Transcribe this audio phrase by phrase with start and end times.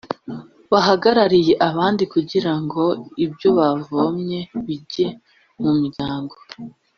[0.71, 2.83] bahagarariye abandi kugira ngo
[3.25, 5.07] ibyo bavomye bijye
[5.61, 6.35] mu miryango